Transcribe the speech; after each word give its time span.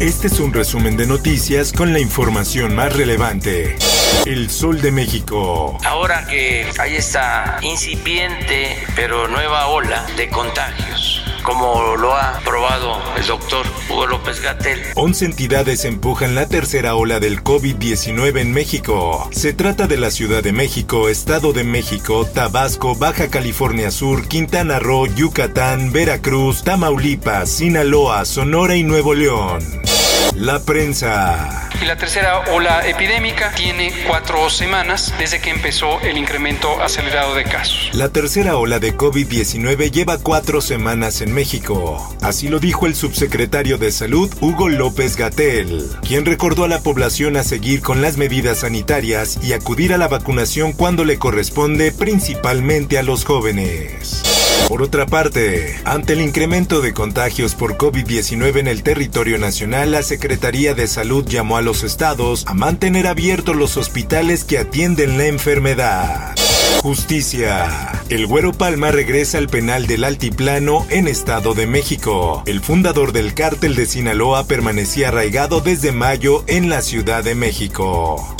Este 0.00 0.28
es 0.28 0.40
un 0.40 0.54
resumen 0.54 0.96
de 0.96 1.06
noticias 1.06 1.74
con 1.74 1.92
la 1.92 2.00
información 2.00 2.74
más 2.74 2.96
relevante. 2.96 3.76
El 4.24 4.48
Sol 4.48 4.80
de 4.80 4.90
México. 4.90 5.76
Ahora 5.84 6.26
que 6.26 6.66
hay 6.78 6.96
esta 6.96 7.58
incipiente 7.60 8.78
pero 8.96 9.28
nueva 9.28 9.66
ola 9.66 10.06
de 10.16 10.30
contagios 10.30 11.22
como 11.42 11.96
lo 11.96 12.14
ha 12.14 12.38
probado 12.44 13.00
el 13.16 13.26
doctor 13.26 13.66
Hugo 13.88 14.06
López 14.06 14.40
Gatel. 14.40 14.80
11 14.94 15.24
entidades 15.24 15.84
empujan 15.84 16.34
la 16.34 16.46
tercera 16.46 16.94
ola 16.94 17.18
del 17.18 17.42
COVID-19 17.42 18.40
en 18.40 18.52
México. 18.52 19.28
Se 19.32 19.52
trata 19.52 19.86
de 19.86 19.96
la 19.96 20.10
Ciudad 20.10 20.42
de 20.42 20.52
México, 20.52 21.08
Estado 21.08 21.52
de 21.52 21.64
México, 21.64 22.26
Tabasco, 22.26 22.94
Baja 22.94 23.28
California 23.28 23.90
Sur, 23.90 24.28
Quintana 24.28 24.78
Roo, 24.78 25.06
Yucatán, 25.06 25.92
Veracruz, 25.92 26.62
Tamaulipas, 26.62 27.48
Sinaloa, 27.48 28.24
Sonora 28.24 28.76
y 28.76 28.82
Nuevo 28.82 29.14
León. 29.14 29.89
La 30.34 30.58
prensa. 30.60 31.68
Y 31.82 31.84
la 31.84 31.96
tercera 31.96 32.40
ola 32.52 32.86
epidémica 32.88 33.52
tiene 33.54 33.92
cuatro 34.06 34.48
semanas 34.48 35.12
desde 35.18 35.40
que 35.40 35.50
empezó 35.50 36.00
el 36.00 36.16
incremento 36.16 36.80
acelerado 36.80 37.34
de 37.34 37.44
casos. 37.44 37.90
La 37.92 38.08
tercera 38.08 38.56
ola 38.56 38.78
de 38.78 38.96
COVID-19 38.96 39.90
lleva 39.90 40.18
cuatro 40.18 40.60
semanas 40.60 41.20
en 41.20 41.34
México. 41.34 42.16
Así 42.22 42.48
lo 42.48 42.58
dijo 42.58 42.86
el 42.86 42.94
subsecretario 42.94 43.76
de 43.76 43.92
Salud, 43.92 44.32
Hugo 44.40 44.68
López 44.68 45.16
Gatel, 45.16 45.90
quien 46.06 46.24
recordó 46.24 46.64
a 46.64 46.68
la 46.68 46.80
población 46.80 47.36
a 47.36 47.42
seguir 47.42 47.82
con 47.82 48.00
las 48.00 48.16
medidas 48.16 48.60
sanitarias 48.60 49.38
y 49.42 49.52
acudir 49.52 49.92
a 49.92 49.98
la 49.98 50.08
vacunación 50.08 50.72
cuando 50.72 51.04
le 51.04 51.18
corresponde, 51.18 51.92
principalmente 51.92 52.98
a 52.98 53.02
los 53.02 53.24
jóvenes. 53.24 54.39
Por 54.68 54.82
otra 54.82 55.06
parte, 55.06 55.76
ante 55.84 56.12
el 56.12 56.20
incremento 56.20 56.80
de 56.80 56.92
contagios 56.92 57.54
por 57.54 57.76
COVID-19 57.76 58.58
en 58.58 58.68
el 58.68 58.82
territorio 58.82 59.38
nacional, 59.38 59.90
la 59.90 60.02
Secretaría 60.02 60.74
de 60.74 60.86
Salud 60.86 61.24
llamó 61.26 61.56
a 61.56 61.62
los 61.62 61.82
estados 61.82 62.44
a 62.46 62.54
mantener 62.54 63.06
abiertos 63.06 63.56
los 63.56 63.76
hospitales 63.76 64.44
que 64.44 64.58
atienden 64.58 65.18
la 65.18 65.26
enfermedad. 65.26 66.34
Justicia. 66.82 67.92
El 68.08 68.26
Güero 68.26 68.52
Palma 68.52 68.90
regresa 68.90 69.36
al 69.36 69.48
penal 69.48 69.86
del 69.86 70.02
Altiplano 70.02 70.86
en 70.88 71.08
Estado 71.08 71.52
de 71.52 71.66
México. 71.66 72.42
El 72.46 72.60
fundador 72.60 73.12
del 73.12 73.34
cártel 73.34 73.74
de 73.74 73.84
Sinaloa 73.84 74.44
permanecía 74.44 75.08
arraigado 75.08 75.60
desde 75.60 75.92
mayo 75.92 76.42
en 76.46 76.70
la 76.70 76.80
Ciudad 76.80 77.22
de 77.22 77.34
México. 77.34 78.34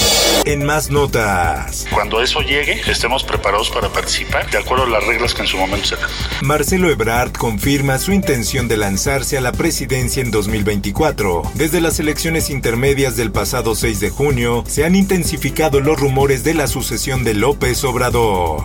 En 0.45 0.65
más 0.65 0.91
notas. 0.91 1.87
Cuando 1.93 2.21
eso 2.23 2.41
llegue, 2.41 2.81
estemos 2.91 3.25
preparados 3.25 3.71
para 3.71 3.89
participar 3.89 4.51
de 4.51 4.59
acuerdo 4.59 4.85
a 4.85 4.89
las 4.89 5.07
reglas 5.07 5.35
que 5.35 5.43
en 5.43 5.49
su 5.49 5.57
momento 5.57 5.87
se 5.87 5.97
dan. 5.97 6.11
Marcelo 6.43 6.91
Ebrard 6.91 7.33
confirma 7.33 7.99
su 7.99 8.13
intención 8.13 8.67
de 8.67 8.77
lanzarse 8.77 9.39
a 9.39 9.41
la 9.41 9.53
presidencia 9.53 10.23
en 10.23 10.31
2024. 10.31 11.43
Desde 11.55 11.81
las 11.81 12.01
elecciones 12.01 12.51
intermedias 12.51 13.17
del 13.17 13.33
pasado 13.33 13.75
6 13.75 14.01
de 14.01 14.11
junio, 14.11 14.65
se 14.67 14.85
han 14.85 14.95
intensificado 14.95 15.81
los 15.81 15.99
rumores 15.99 16.43
de 16.43 16.55
la 16.55 16.67
sucesión 16.67 17.23
de 17.23 17.35
López 17.35 17.85
Obrador. 17.85 18.65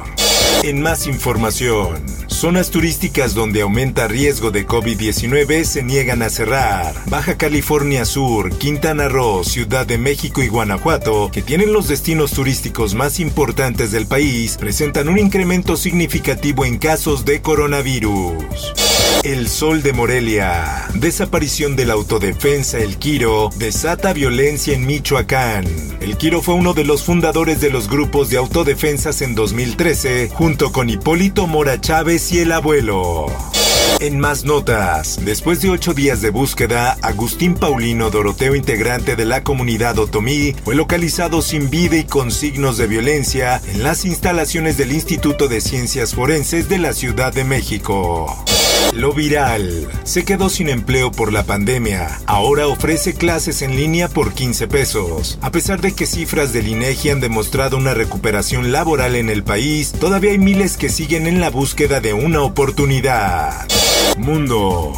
En 0.66 0.82
más 0.82 1.06
información, 1.06 2.04
zonas 2.26 2.72
turísticas 2.72 3.36
donde 3.36 3.62
aumenta 3.62 4.08
riesgo 4.08 4.50
de 4.50 4.66
COVID-19 4.66 5.64
se 5.64 5.84
niegan 5.84 6.24
a 6.24 6.32
cerrar. 6.32 6.96
Baja 7.06 7.38
California 7.38 8.04
Sur, 8.04 8.50
Quintana 8.58 9.08
Roo, 9.08 9.44
Ciudad 9.44 9.86
de 9.86 10.00
México 10.00 10.42
y 10.42 10.48
Guanajuato, 10.48 11.30
que 11.32 11.44
tienen 11.44 11.72
los 11.72 11.88
destinos 11.88 12.32
turísticos 12.32 12.96
más 12.96 13.20
importantes 13.20 13.92
del 13.92 14.08
país, 14.08 14.58
presentan 14.58 15.08
un 15.08 15.20
incremento 15.20 15.78
significativo 15.78 16.66
en 16.66 16.80
casos 16.80 17.26
de 17.26 17.44
coronavirus. 17.44 18.95
El 19.24 19.48
Sol 19.48 19.82
de 19.82 19.92
Morelia. 19.92 20.88
Desaparición 20.94 21.76
de 21.76 21.86
la 21.86 21.94
autodefensa 21.94 22.78
El 22.78 22.98
Quiro 22.98 23.50
desata 23.58 24.14
violencia 24.14 24.76
en 24.76 24.86
Michoacán. 24.86 25.66
El 26.00 26.18
Quiro 26.18 26.42
fue 26.42 26.54
uno 26.54 26.74
de 26.74 26.84
los 26.84 27.04
fundadores 27.04 27.60
de 27.60 27.72
los 27.72 27.90
grupos 27.90 28.30
de 28.30 28.38
autodefensas 28.38 29.22
en 29.22 29.34
2013, 29.34 30.30
junto 30.30 30.72
con 30.72 30.90
Hipólito 30.90 31.48
Mora 31.48 31.82
Chávez 31.82 32.32
y 32.32 32.40
el 32.40 32.52
abuelo. 32.52 33.26
En 34.00 34.20
más 34.20 34.44
notas, 34.44 35.20
después 35.24 35.62
de 35.62 35.70
ocho 35.70 35.94
días 35.94 36.22
de 36.22 36.30
búsqueda, 36.30 36.98
Agustín 37.02 37.56
Paulino 37.56 38.10
Doroteo, 38.10 38.54
integrante 38.54 39.16
de 39.16 39.26
la 39.26 39.44
comunidad 39.44 39.98
Otomí, 39.98 40.54
fue 40.64 40.76
localizado 40.76 41.42
sin 41.42 41.70
vida 41.70 41.96
y 41.96 42.04
con 42.04 42.32
signos 42.32 42.78
de 42.78 42.88
violencia 42.88 43.62
en 43.74 43.84
las 43.84 44.04
instalaciones 44.04 44.78
del 44.78 44.92
Instituto 44.92 45.48
de 45.48 45.62
Ciencias 45.62 46.14
Forenses 46.14 46.68
de 46.68 46.78
la 46.78 46.94
Ciudad 46.94 47.34
de 47.34 47.46
México. 47.46 48.46
Lo 48.94 49.14
viral. 49.14 49.88
Se 50.04 50.24
quedó 50.24 50.50
sin 50.50 50.70
empleo 50.70 51.12
por 51.12 51.34
la 51.34 51.44
pandemia. 51.44 52.22
Ahora 52.26 52.68
ofrece 52.68 53.14
clases 53.14 53.62
en 53.62 53.76
línea 53.76 54.08
por 54.08 54.34
15 54.34 54.68
pesos. 54.68 55.38
A 55.42 55.52
pesar 55.52 55.82
de 55.82 55.94
que 55.94 56.06
cifras 56.06 56.54
del 56.54 56.68
INEGI 56.68 57.10
han 57.10 57.20
demostrado 57.20 57.78
una 57.78 57.94
recuperación 57.94 58.72
laboral 58.72 59.16
en 59.16 59.30
el 59.30 59.44
país, 59.44 59.92
todavía 59.92 60.32
hay 60.32 60.40
miles 60.40 60.78
que 60.78 60.90
siguen 60.90 61.28
en 61.28 61.42
la 61.42 61.50
búsqueda 61.50 62.00
de 62.00 62.14
una 62.14 62.42
oportunidad. 62.42 63.68
Mundo. 64.18 64.94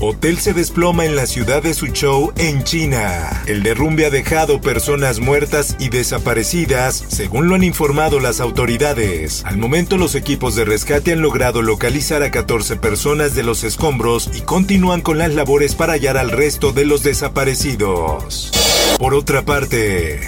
Hotel 0.00 0.38
se 0.38 0.52
desploma 0.52 1.04
en 1.04 1.16
la 1.16 1.26
ciudad 1.26 1.62
de 1.62 1.74
Suzhou, 1.74 2.32
en 2.36 2.64
China. 2.64 3.42
El 3.46 3.62
derrumbe 3.62 4.06
ha 4.06 4.10
dejado 4.10 4.60
personas 4.60 5.20
muertas 5.20 5.76
y 5.78 5.88
desaparecidas, 5.88 7.04
según 7.08 7.48
lo 7.48 7.54
han 7.54 7.64
informado 7.64 8.20
las 8.20 8.40
autoridades. 8.40 9.44
Al 9.44 9.58
momento, 9.58 9.96
los 9.96 10.14
equipos 10.14 10.54
de 10.54 10.64
rescate 10.64 11.12
han 11.12 11.22
logrado 11.22 11.62
localizar 11.62 12.22
a 12.22 12.30
14 12.30 12.76
personas 12.76 13.34
de 13.34 13.42
los 13.42 13.64
escombros 13.64 14.30
y 14.34 14.42
continúan 14.42 15.00
con 15.00 15.18
las 15.18 15.34
labores 15.34 15.74
para 15.74 15.94
hallar 15.94 16.16
al 16.16 16.30
resto 16.30 16.72
de 16.72 16.84
los 16.84 17.02
desaparecidos. 17.02 18.63
Por 18.98 19.14
otra 19.14 19.42
parte, 19.42 20.20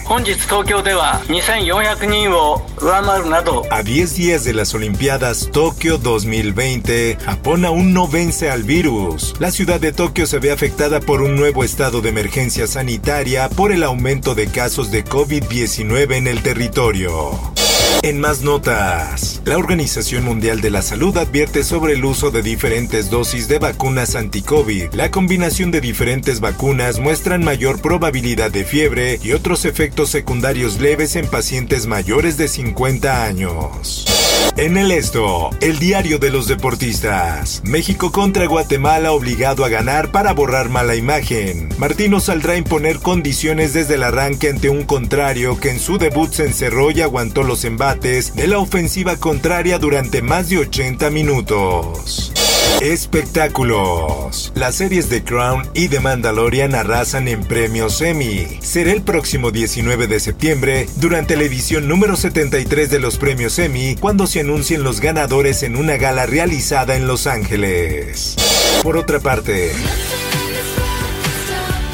a 3.71 3.83
10 3.83 4.17
días 4.17 4.45
de 4.45 4.53
las 4.53 4.75
Olimpiadas 4.75 5.51
Tokio 5.53 5.99
2020, 5.99 7.17
Japón 7.25 7.65
aún 7.65 7.95
no 7.95 8.09
vence 8.09 8.51
al 8.51 8.65
virus. 8.65 9.35
La 9.39 9.51
ciudad 9.51 9.81
de 9.81 9.93
Tokio 9.93 10.27
se 10.27 10.39
ve 10.39 10.51
afectada 10.53 11.01
por 11.01 11.23
un 11.23 11.37
nuevo 11.37 11.65
estado 11.65 12.01
de 12.01 12.11
emergencia 12.11 12.67
sanitaria 12.67 13.49
por 13.49 13.73
el 13.73 13.83
aumento 13.83 14.35
de 14.35 14.49
casos 14.49 14.91
de 14.91 15.05
COVID-19 15.05 16.15
en 16.15 16.27
el 16.27 16.43
territorio. 16.43 17.56
En 18.03 18.21
más 18.21 18.43
notas, 18.43 19.43
la 19.45 19.59
Organización 19.59 20.25
Mundial 20.25 20.61
de 20.61 20.71
la 20.71 20.83
Salud 20.83 21.17
advierte 21.17 21.65
sobre 21.65 21.95
el 21.95 22.05
uso 22.05 22.31
de 22.31 22.43
diferentes 22.43 23.11
dosis 23.11 23.49
de 23.49 23.59
vacunas 23.59 24.15
anti-COVID. 24.15 24.95
La 24.95 25.11
combinación 25.11 25.71
de 25.71 25.81
diferentes 25.81 26.41
vacunas 26.41 27.01
muestran 27.01 27.45
mayor 27.45 27.81
probabilidad 27.81 28.51
de 28.51 28.65
fiebre 28.65 29.19
y 29.23 29.33
otros 29.33 29.65
efectos 29.65 30.11
secundarios 30.11 30.81
leves 30.81 31.17
en 31.17 31.27
pacientes 31.27 31.87
mayores 31.87 32.37
de 32.37 32.49
50 32.49 33.25
años. 33.25 34.16
En 34.57 34.77
el 34.79 34.91
esto, 34.91 35.51
el 35.61 35.79
diario 35.79 36.19
de 36.19 36.31
los 36.31 36.49
deportistas. 36.49 37.61
México 37.65 38.11
contra 38.11 38.47
Guatemala 38.47 39.13
obligado 39.13 39.65
a 39.65 39.69
ganar 39.69 40.11
para 40.13 40.33
borrar 40.33 40.71
mala 40.71 40.97
imagen. 40.97 41.69
Martino 41.79 42.21
saldrá 42.21 42.55
a 42.55 42.57
imponer 42.57 43.01
condiciones 43.01 43.75
desde 43.75 43.97
el 43.97 44.03
arranque 44.03 44.49
ante 44.49 44.71
un 44.71 44.85
contrario 44.85 45.61
que 45.61 45.71
en 45.71 45.79
su 45.79 45.99
debut 45.99 46.33
se 46.33 46.47
encerró 46.47 46.91
y 46.91 47.03
aguantó 47.03 47.43
los 47.43 47.65
embates 47.65 48.35
de 48.35 48.47
la 48.47 48.59
ofensiva 48.59 49.17
contraria 49.17 49.79
durante 49.79 50.23
más 50.23 50.49
de 50.49 50.59
80 50.59 51.11
minutos. 51.11 52.33
Espectáculos. 52.81 54.53
Las 54.55 54.77
series 54.77 55.09
The 55.09 55.25
Crown 55.25 55.69
y 55.75 55.89
The 55.89 56.01
Mandalorian 56.01 56.75
arrasan 56.75 57.27
en 57.27 57.43
premios 57.43 58.01
Emmy. 58.03 58.47
Será 58.61 58.93
el 58.93 59.03
próximo 59.03 59.51
19 59.51 60.07
de 60.07 60.21
septiembre, 60.21 60.87
durante 60.97 61.37
la 61.37 61.45
edición 61.45 61.89
número 61.89 62.17
73 62.17 62.91
de 62.91 63.01
los 63.01 63.17
premios 63.17 63.59
Emmy, 63.59 63.97
cuando 63.97 64.27
se 64.27 64.41
anuncien 64.41 64.83
los 64.83 65.01
ganadores 65.01 65.63
en 65.63 65.77
una 65.77 65.97
gala 65.97 66.27
realizada 66.27 66.97
en 66.97 67.07
Los 67.07 67.27
Ángeles. 67.27 68.37
Por 68.83 68.97
otra 68.97 69.21
parte, 69.21 69.73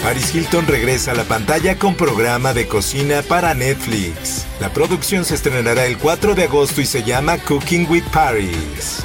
Paris 0.02 0.34
Hilton 0.34 0.66
regresa 0.66 1.12
a 1.12 1.14
la 1.14 1.24
pantalla 1.24 1.78
con 1.78 1.94
programa 1.94 2.52
de 2.54 2.66
cocina 2.66 3.22
para 3.22 3.54
Netflix. 3.54 4.46
La 4.60 4.72
producción 4.72 5.24
se 5.24 5.36
estrenará 5.36 5.86
el 5.86 5.96
4 5.96 6.34
de 6.34 6.44
agosto 6.44 6.80
y 6.80 6.86
se 6.86 7.04
llama 7.04 7.38
Cooking 7.38 7.86
with 7.88 8.04
Paris. 8.12 9.04